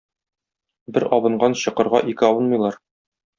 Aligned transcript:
Бер 0.95 1.05
абынган 1.17 1.57
чокырга 1.65 2.01
ике 2.15 2.29
абынмыйлар. 2.31 2.81